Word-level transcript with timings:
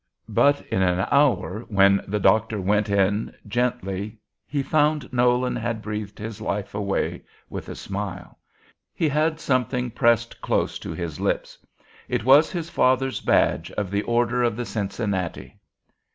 "But 0.29 0.61
in 0.71 0.81
an 0.81 1.05
hour, 1.11 1.59
when 1.67 2.03
the 2.07 2.19
doctor 2.19 2.59
went 2.59 2.89
in 2.89 3.35
gently, 3.47 4.17
he 4.47 4.63
found 4.63 5.13
Nolan 5.13 5.55
had 5.55 5.83
breathed 5.83 6.17
his 6.17 6.41
life 6.41 6.73
away 6.73 7.21
with 7.51 7.69
a 7.69 7.75
smile. 7.75 8.39
He 8.95 9.07
had 9.07 9.39
something 9.39 9.91
pressed 9.91 10.41
close 10.41 10.79
to 10.79 10.89
his 10.93 11.19
lips. 11.19 11.59
It 12.09 12.23
was 12.25 12.51
his 12.51 12.67
father's 12.67 13.21
badge 13.21 13.69
of 13.73 13.91
the 13.91 14.01
Order 14.01 14.41
of 14.41 14.55
the 14.55 14.65
Cincinnati. 14.65 15.59